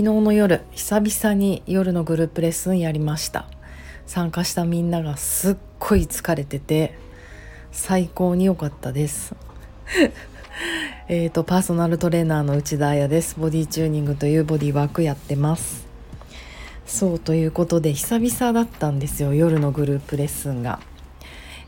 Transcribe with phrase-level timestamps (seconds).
[0.00, 3.46] 昨日の夜久々に夜のグループレッスンやりました。
[4.06, 6.94] 参加したみんながすっごい疲れてて
[7.70, 9.34] 最高に良かったです。
[11.08, 13.38] えっとパーソナルトレーナーの内田彩です。
[13.38, 15.86] ボディチューニングというボディワークやってます。
[16.86, 20.80] そうということで久々だったんですよ夜のグループレッスンが。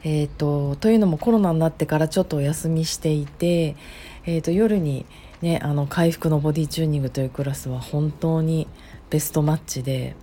[0.05, 3.77] えーと、というのもコロナになってからちょっとお休みしていて、
[4.25, 5.05] えーと夜に
[5.43, 8.69] ね、あの回復のボディチューニングというクラスは本当に
[9.11, 10.15] ベストマッチで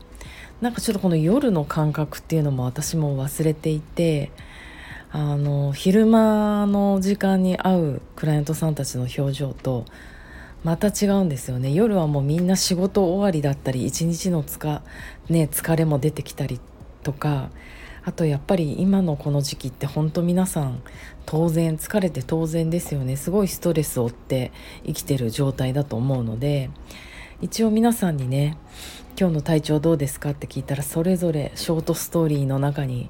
[0.62, 4.32] なんかちょっとこの夜の感覚っていうのも私も忘れていて
[5.12, 9.86] あの昼間の時間に会うクライアントさんたちの表情と
[10.64, 11.72] また違うんですよね。
[11.72, 14.82] 夜はもうみんな仕事終わりだったり一日のつか、
[15.30, 16.60] ね、疲れも出てきたり
[17.04, 17.50] とか
[18.04, 20.82] あとやっぱり今のこの時期って本当皆さん
[21.26, 23.18] 当然疲れて当然ですよね。
[23.18, 24.52] すごいストレスを負って
[24.86, 26.70] 生きてる状態だと思うので
[27.42, 28.58] 一応皆さんにね
[29.20, 33.10] 今日の体調どうですかって聞いたらそれぞれショートストーリーの中に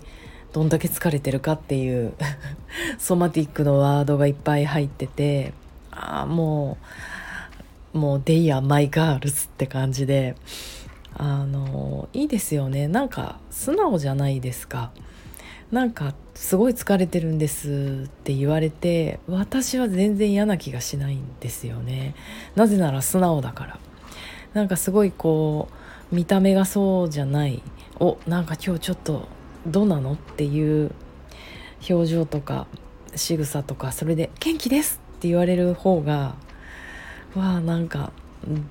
[0.54, 2.14] どんだけ疲れてるかっていう
[2.98, 5.54] somatic のワードがいっぱい入ってて
[5.92, 6.78] ああも
[7.94, 10.36] うもう「They are my girls」って感じで
[11.16, 12.88] あのいいですよね。
[12.88, 14.92] なんか素直じゃないですか。
[15.72, 22.16] なんかすごい疲れてるんですって言われて私は全然嫌な気がしないんですよね。
[22.56, 23.80] なぜなら素直だから。
[24.54, 25.68] なんかすごいこ
[26.12, 27.62] う見た目がそうじゃない。
[28.00, 29.28] おなんか今日ちょっと
[29.68, 30.92] どうなのっていう
[31.90, 32.68] 表情とか
[33.16, 36.36] 仕草とかそれで「元気です!」って言われる方が
[37.36, 38.12] わあなんか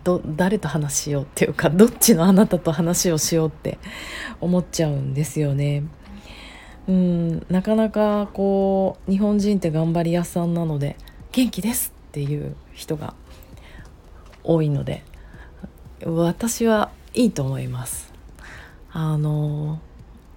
[0.05, 3.79] ど誰と話しようっていうかどっちのあなたと話をしようって
[4.41, 5.85] 思っちゃうんですよね。
[6.89, 10.97] うんなかなかこう日本人って頑張り屋さんなので
[11.33, 13.13] 「元気です!」っていう人が
[14.43, 15.05] 多いので
[16.05, 18.13] 私はいいと思います。
[18.91, 19.81] あの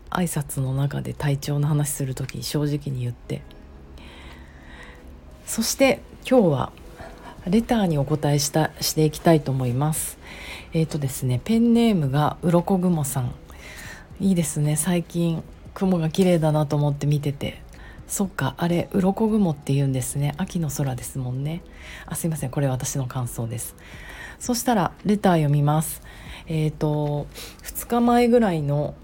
[0.09, 3.41] 挨拶の中で体調の話する時正直に言って
[5.45, 6.71] そして今日は
[7.47, 10.17] レターにお答えしたしていきたいと思います。
[10.73, 13.33] えっ、ー、とですねペンネームがうろこ雲さん。
[14.19, 14.75] いいですね。
[14.75, 15.43] 最近
[15.73, 17.61] 雲が綺麗だなと思って見てて。
[18.07, 20.35] そっかあれ鱗雲って言うんですね。
[20.37, 21.61] 秋の空ですもんね。
[22.05, 22.49] あすいません。
[22.51, 23.75] これ私の感想です。
[24.37, 26.01] そしたらレター読みます。
[26.45, 27.25] えっ、ー、と
[27.63, 28.95] 2日前ぐらいの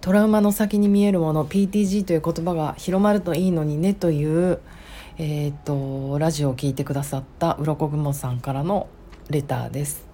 [0.00, 4.60] トラウマの先に見えるもの PTG という言葉が広まるといいのにねという
[5.18, 8.86] えーと、ラジオを聴いてくださった鱗雲さんからの
[9.30, 10.06] レターです。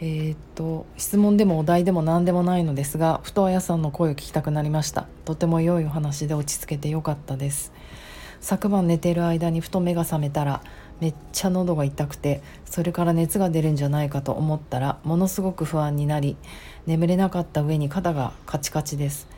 [0.00, 5.06] えーと、質問でもお題でも何でもないのですがふとあやさんの声を聞きたくなりました。
[5.26, 7.74] とても良いお話で落ち着けてよかったです。
[8.40, 10.62] 昨晩寝ている間にふと目が覚めたら
[10.98, 16.38] めっちゃ喉が痛くてそれから熱が出るんじゃないかと思ったらものすごく不安になり
[16.86, 19.28] 眠れなかった上に肩がカチカチです。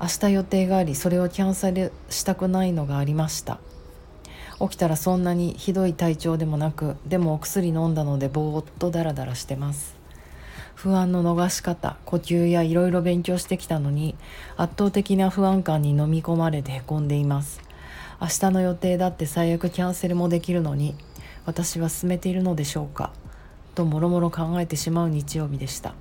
[0.00, 3.60] 明日予定がありそれをキャンセルしたくないのがありました。
[4.60, 9.96] 起きたらそんなにひどい体調でもなくでもお薬飲んだのでぼーっとダラダラしてます。
[10.74, 14.16] 不安の逃し方呼吸やいろいろ勉強してきたのに
[14.56, 17.60] 圧倒的な不安感に飲み込まれてへこんでいます。
[18.20, 20.94] 明日の予定だって最悪キャンセルもできるのに
[21.46, 23.12] 私は進めているのでしょうか
[23.74, 25.94] ともろもろ考えてしまう日曜日でした。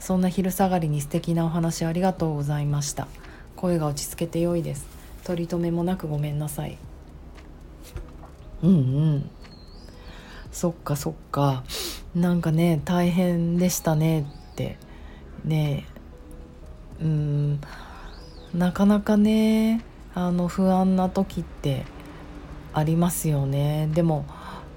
[0.00, 3.08] そんな昼下がりに素敵なお話ありがとうございました。
[3.56, 4.86] 声が落ち着けて良いです。
[5.24, 6.78] 取り留めもなくごめんなさい。
[8.62, 8.74] うんう
[9.16, 9.30] ん。
[10.50, 11.64] そっかそっか。
[12.14, 14.78] なんかね大変でしたねって。
[15.44, 15.86] ね。
[17.00, 17.60] うん。
[18.54, 21.84] なかなかねあの不安な時って
[22.72, 23.88] ありますよね。
[23.92, 24.24] でも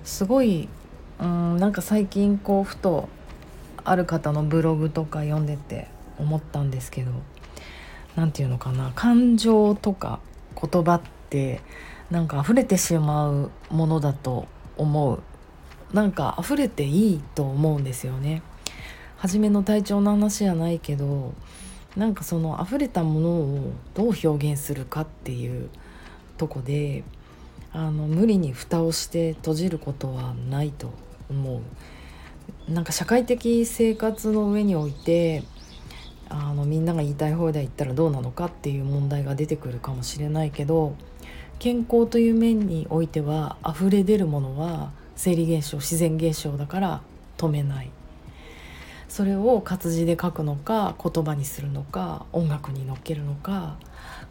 [0.04, 0.68] すごい
[1.20, 3.08] うんなんか最近こうふと
[3.84, 5.88] ある方のブログとか読んでて
[6.20, 7.12] 思ったんですけど
[8.16, 8.92] 何て言うのかな。
[8.94, 10.20] 感情とか
[10.62, 11.62] 言葉って
[12.12, 14.48] なんか溢れてしまうものだと
[14.78, 15.24] 思う。
[15.94, 18.44] なんか溢れていいと思うんですよね。
[19.18, 21.34] 初めの体調の話じゃないけど
[21.96, 25.70] なんかその溢れたものをどう表現するかっていう
[26.38, 27.04] とこで
[27.72, 30.92] あの無理に蓋をして閉じることはないと
[31.30, 31.62] 思
[32.68, 32.72] う。
[32.72, 35.44] なんか社会的生活の上において
[36.30, 40.96] あのみんなが言いたい放題言ったらどうなのかっていう問題が出てくるかもしれないけど
[41.62, 47.02] 健康という面においては溢れ出るものは生理現象自然現象だから
[47.38, 47.92] 止めない
[49.08, 53.78] それを活字で書くのか言葉にするのか音楽に乗っけるのか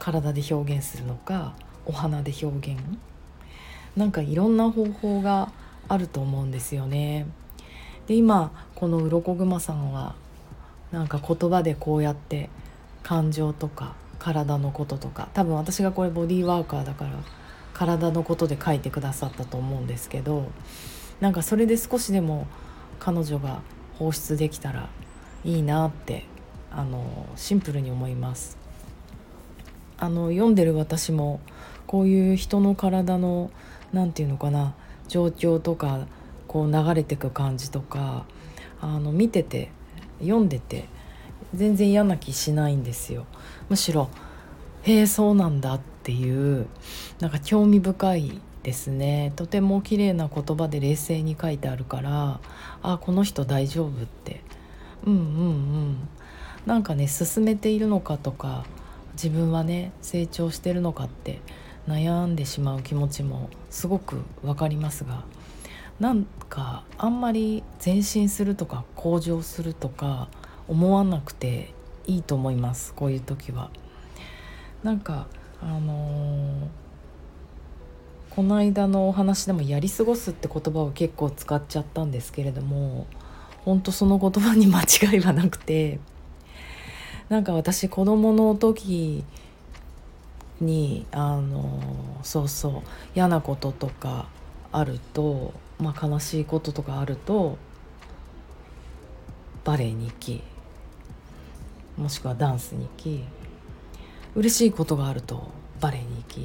[0.01, 1.55] 体で表現するのか
[1.87, 2.83] お花で表現
[3.97, 5.53] なんかいろんな方法が
[5.87, 7.29] あると思うんですよね。
[8.09, 10.17] で今この鱗熊さんは
[10.91, 12.51] なんか言葉でこうやって
[13.05, 17.11] 感情とか体のこととか多分私がこれボディーワーカーだから
[17.75, 20.53] 体のことで書いてくださったと思うんですけど
[21.21, 22.47] なんかそれで少しでも
[23.01, 23.63] 彼女が
[23.99, 24.89] 放出できたら
[25.45, 26.25] いいなって
[26.71, 28.57] あのシンプルに思います。
[29.99, 31.41] あの読んでる私も
[31.87, 33.51] こういう人の体の
[33.93, 34.75] 何て言うのかな
[35.09, 36.07] 状況とか
[36.47, 38.25] こう流れてく感じとか
[38.81, 39.71] あの見てて
[40.21, 40.89] 読んでて
[41.55, 43.27] 全然嫌な気しないんですよ。
[43.69, 44.09] むしろ
[44.83, 46.67] へえそうなんだっていう
[47.21, 49.33] なんか興味深いですね。
[49.37, 52.41] とても綺麗な言葉で冷静に書いてあるから
[52.83, 54.43] あこの人大丈夫って。
[55.07, 55.97] うんうんうん。
[56.67, 58.65] なんかね進めているのかとか
[59.15, 61.41] 自分はね成長してるのかって
[61.89, 65.25] 悩んでしまう気持ちもすごく分かりますが
[65.99, 70.29] なんかあんまり前進するとか向上するとか
[70.71, 71.75] 思わなくて
[72.07, 73.71] いいと思いますこういう時は。
[74.83, 75.27] なんか
[75.61, 83.07] あのー、この間のお話でも「やり過ごす」って言葉を結構使っちゃったんですけれども
[83.67, 86.01] 本当その言葉に間違いはなくて
[87.29, 89.23] なんか私子供の時
[90.63, 91.83] にあの
[92.23, 92.73] そうそう
[93.15, 94.29] 嫌なこととか
[94.73, 97.57] あるとまあ、悲しいこととかあると
[99.65, 100.43] バレエに行き
[102.01, 103.25] もしくはダンスに行き
[104.35, 105.51] 嬉しいことがあると
[105.81, 106.45] バレエに行きっ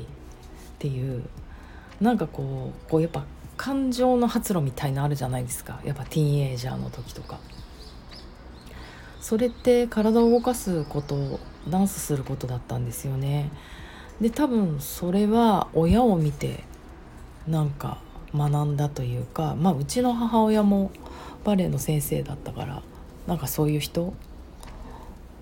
[0.79, 1.23] ていう
[2.01, 3.23] なんかこうこうやっぱ
[3.57, 7.39] 感情の発露みたいのあるじゃないですかやっぱティーンエイジャーの時とか。
[9.21, 13.49] それって体を動かすことダンスすることだったんですよね。
[14.21, 16.63] で多分それは親を見て
[17.47, 17.97] なんか
[18.35, 20.91] 学んだというか、まあ、うちの母親も
[21.43, 22.83] バレエの先生だったから
[23.25, 24.13] なんかそういう人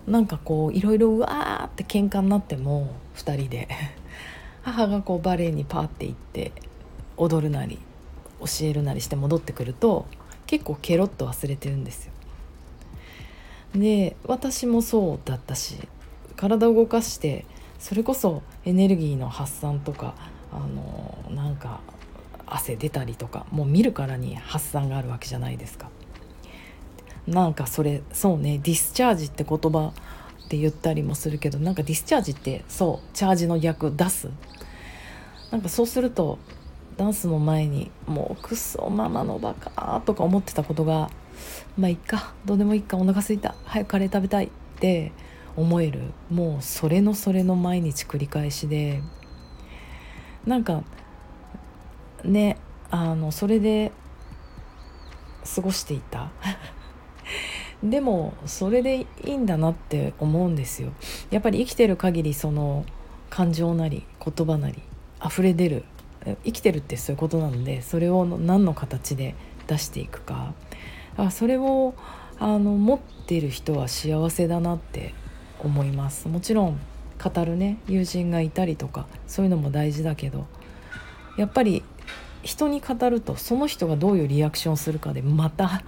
[0.07, 3.67] なんかこういろいろうわーって喧嘩になっても2人で
[4.61, 6.51] 母がこうバレエにパーって行って
[7.17, 7.79] 踊るなり
[8.39, 10.05] 教えるなりして戻ってくると
[10.45, 12.11] 結構ケロッと忘れてるんですよ。
[13.75, 15.87] で私もそうだったし
[16.35, 17.45] 体を動かして
[17.79, 20.15] それこそエネルギーの発散とか
[20.51, 21.79] あのなんか
[22.45, 25.89] 汗出たりとかもう見るからに発散があるわけじゃないですか。
[27.27, 29.93] なんかそれそうねディスチャージって言葉
[30.45, 34.29] って言ったりもするけどなんかディスチャージってそうチャージの逆出す。
[35.51, 36.39] なんかそうすると
[36.97, 41.09] ダンスの前にもうクソママのバカとか思ってたことが
[41.77, 44.49] まあいっかどうでもいいかお腹すいた早くカレー食べたいっ
[44.79, 45.11] て
[45.55, 46.01] 思える。
[46.29, 49.01] もうそれのそれの毎日繰り返しで
[50.45, 50.83] なんか
[52.23, 52.57] ね
[52.91, 53.91] あのそれで
[55.55, 56.31] 過ごしていた。
[57.83, 60.93] でもそれでいいんだなって思うんですよ。
[61.31, 62.85] やっぱり生きてる限りその
[63.29, 64.81] 感情なり言葉なり
[65.23, 65.83] 溢れ出る
[66.45, 69.35] 生きてるってそういうことなのでそれを何の形で
[69.67, 70.53] 出していくか。
[71.17, 71.93] あそれを
[72.39, 75.13] あの持ってる人は幸せだなって
[75.59, 76.27] 思います。
[76.27, 76.79] もちろん
[77.23, 80.45] 語るね友人がいたりとかそういうのも大事だけど
[81.37, 81.83] やっぱり
[82.41, 85.83] 人に語るとその人がどういうリアクションするかでまた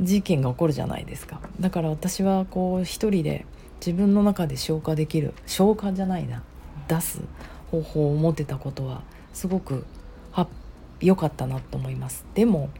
[0.00, 1.40] 事件が起こるじゃないですか。
[1.60, 3.46] だから私はこう一人で
[3.80, 6.42] 自分の中で消化できる消化じゃないな。
[6.88, 7.20] 出す
[7.70, 9.86] 方法を持てたことはすごく
[11.00, 12.24] 良かったなと思います。
[12.34, 12.70] でも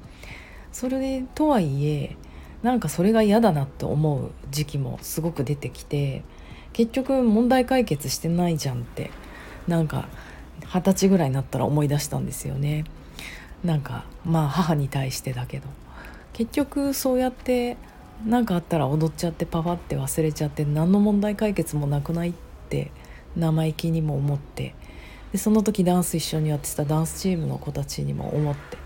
[0.72, 2.16] それとはいえ
[2.62, 6.22] なんかそれが嫌だなと思う時期もすごく出てきて
[6.72, 9.10] 結局問題解決してないじゃんって
[9.68, 10.08] なんか
[10.66, 12.84] 二十歳ぐらいになったら思い出したんですよね。
[13.62, 15.68] なんかまあ母に対してだけど。
[16.34, 17.78] 結局そうやって
[18.26, 22.32] 何かあったら踊っちゃってパパって忘れちゃって何の問題解決もなくないっ
[22.68, 22.90] て
[23.36, 24.74] 生意気にも思って。
[25.32, 28.76] でその時ダンス一緒にやってたダンスチームの子たちにも思って。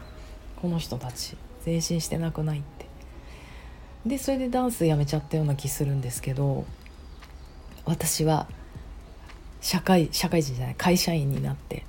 [0.60, 2.86] この人たち前進してなくないって。
[4.06, 6.64] でそれでダンスやめちゃったような気するんですけど
[7.84, 8.46] 私は
[9.60, 11.84] 社会社会人じゃない会社員になって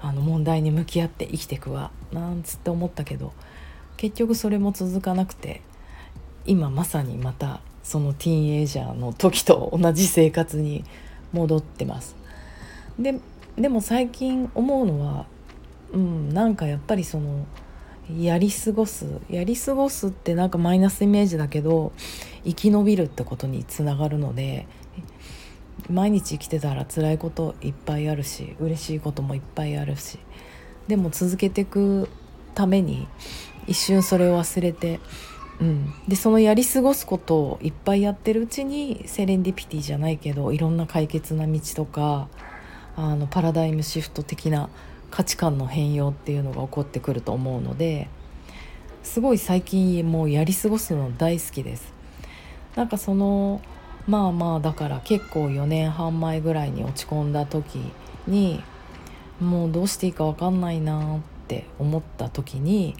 [0.00, 3.32] あの問題に向き合って生きていくわなんつって思ったけど
[3.96, 5.62] 結局それも続かなくて
[6.44, 10.84] 今まさにまたそのティーンエイジャーの時と同じ生活に
[11.32, 12.16] 戻ってます。
[12.98, 13.20] で
[13.56, 15.26] でも最近思うのは、
[15.92, 17.46] うん、なんかやっぱりその
[18.14, 21.92] やり過ごすやり過ごすってなんかマイナスイメージだけど
[22.44, 24.66] 生き延びるってことにつながるので
[25.90, 30.18] 毎日生きてたら辛いこといっぱいあるし嬉しいこともいっぱいあるし
[30.86, 32.08] でも続けていく
[32.54, 33.08] ために
[33.66, 35.00] 一瞬それを忘れて
[35.60, 42.28] うん、でそのやり過ごすことをいっぱいやってるうちにセレンディピティじゃないけどいろんな解決な道とか
[42.96, 44.68] あのパラダイムシフト的な
[45.10, 48.08] 価値観の変容っていうのが起こってくると思うので
[49.02, 51.94] すごい最近もうやり過ごすの大好きです。
[52.74, 53.62] なんかその
[54.06, 57.78] まあまあだから結構4年半前ぐらいに落ち込んだ時
[58.26, 58.62] に
[59.40, 62.96] もうどうしていいか分かんないなって思った時に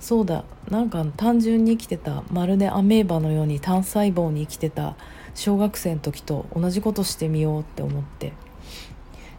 [0.00, 0.44] そうだ。
[0.70, 2.24] なんか単純に生きてた。
[2.32, 4.96] まるでアメーバのように単細胞に生きてた。
[5.34, 8.32] 小学生の時と同じことしてみようって思って。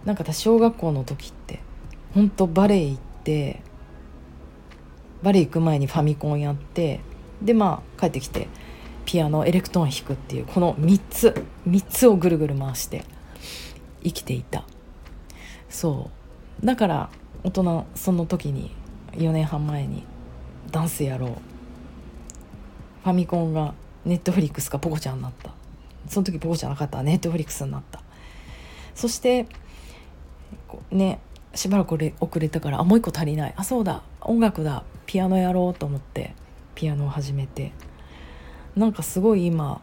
[0.06, 1.60] なんか私小学校の時って
[2.14, 3.62] ほんとバレエ行って
[5.22, 7.02] バレエ行く前にファミコンやって
[7.42, 8.48] でまあ帰ってきて
[9.06, 13.06] ピアノエレクトーン弾くっていうこの3つ3つをぐるぐる回して
[14.04, 14.66] 生きていた。
[15.70, 16.10] そ
[16.62, 16.66] う。
[16.66, 17.10] だから
[17.44, 18.72] 大人その時に
[19.14, 20.04] 4年半前に
[20.72, 21.32] ダンスやろう。
[23.04, 23.74] ファミコンが
[24.06, 25.52] ネットフリックスかポコちゃんになった。
[26.08, 27.04] その時ポコちゃんなかった。
[27.04, 28.02] ネットフリックスになった。
[28.96, 29.48] そして
[30.92, 31.20] ね
[31.54, 33.54] しばらく遅れたからあもう一個足りない。
[33.56, 34.04] あそうだ。
[34.22, 34.84] 音楽だ。
[35.06, 36.34] ピアノやろうと思って
[36.76, 37.74] ピアノを始めて。
[38.76, 39.82] なんかすごい今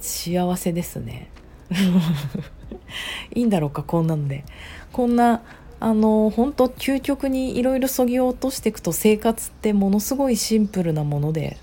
[0.00, 1.30] 幸せですね。
[3.34, 4.44] いいんだろうかこんなんで。
[4.92, 5.42] こんな
[5.84, 11.58] あの本当究極にいろいろそぎ落としていくと生活ってものすごいシンプルなもので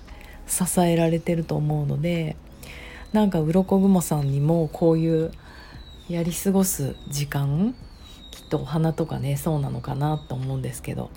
[0.45, 2.35] 支えられてると思うので
[3.13, 5.31] なんか鱗雲さんにもこういう
[6.09, 7.73] やり過ごす時間
[8.31, 11.11] きっとお花とかねそうなのかなと思うんですけど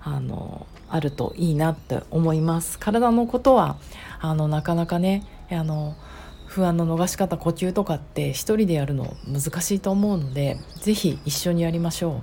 [0.00, 2.78] あのあるといいなって思います。
[2.78, 3.76] 体のことは
[4.20, 5.96] あのなかなかねあの
[6.56, 12.22] 不安の逃し方呼吸とかって一人でやるの難しいと思うので是非一緒にやりましょ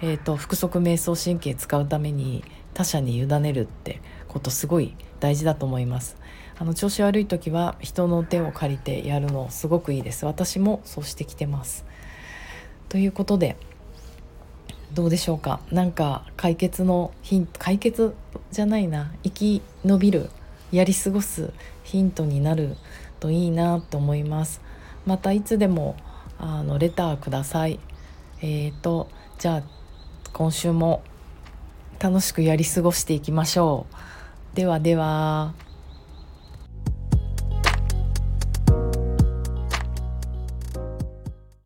[0.00, 0.06] う。
[0.06, 6.16] えーと、腹側瞑想神経使うために他者に委ねるってことすごい大事だと思います。
[6.56, 10.24] あの調子悪い時は人の手を借りてやるのすごくいいです。
[10.24, 11.84] 私もそうしてきてます。
[12.88, 13.56] ということで
[14.92, 15.58] どうでしょうか？
[15.72, 18.14] なんか解決のヒント解決
[18.52, 20.30] じゃないな生き延びる
[20.70, 21.52] やり過ごす
[21.82, 22.76] ヒントになる
[23.20, 24.60] といいなと思います。
[25.06, 25.96] またいつでも
[26.38, 27.80] あのレターください。
[28.40, 29.62] えーとじゃあ
[30.32, 31.02] 今週も
[32.00, 33.86] 楽しくやり過ごしていきましょ
[34.52, 34.56] う。
[34.56, 35.54] ではでは。